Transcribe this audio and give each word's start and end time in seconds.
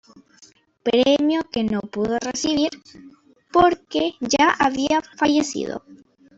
Premio 0.83 1.43
que 1.51 1.63
no 1.63 1.81
pudo 1.81 2.17
recibir 2.17 2.71
porque 3.51 4.15
ya 4.19 4.49
había 4.49 4.99
fallecido 5.15 5.83